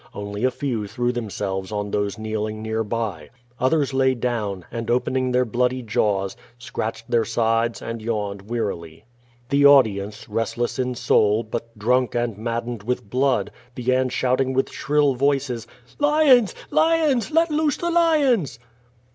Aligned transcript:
Only 0.15 0.43
a 0.45 0.49
few 0.49 0.87
threw 0.87 1.11
themselves 1.11 1.71
on 1.71 1.91
those 1.91 2.17
kneeling 2.17 2.63
near 2.63 2.83
b)'. 2.83 3.29
Others 3.59 3.93
lay 3.93 4.15
down, 4.15 4.65
and, 4.71 4.89
opening 4.89 5.31
their 5.31 5.45
bloody 5.45 5.83
jaws, 5.83 6.35
scratched 6.57 7.11
tlieir 7.11 7.23
sides 7.27 7.83
and 7.83 8.01
yawned 8.01 8.49
wearily. 8.49 9.05
The 9.49 9.67
audience, 9.67 10.27
restless 10.27 10.79
in 10.79 10.95
soul, 10.95 11.43
but 11.43 11.77
drunk 11.77 12.15
and 12.15 12.35
maddened 12.35 12.81
with 12.81 13.11
blood, 13.11 13.51
began 13.75 14.09
ehouting 14.09 14.55
with 14.55 14.71
shrill 14.71 15.13
voices: 15.13 15.67
"Lions! 15.99 16.55
Lions! 16.71 17.29
Let 17.29 17.51
loose 17.51 17.77
the 17.77 17.91
lions!" 17.91 18.57